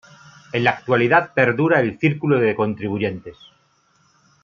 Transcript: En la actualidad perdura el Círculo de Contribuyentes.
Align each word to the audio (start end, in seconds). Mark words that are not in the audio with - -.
En 0.51 0.63
la 0.63 0.71
actualidad 0.71 1.31
perdura 1.31 1.79
el 1.79 1.99
Círculo 1.99 2.39
de 2.39 2.55
Contribuyentes. 2.55 3.37